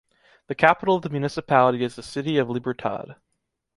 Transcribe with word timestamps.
The 0.47 0.55
capital 0.55 0.95
of 0.95 1.03
the 1.03 1.11
municipality 1.11 1.83
is 1.83 1.95
the 1.95 2.01
city 2.01 2.39
of 2.39 2.49
Libertad. 2.49 3.17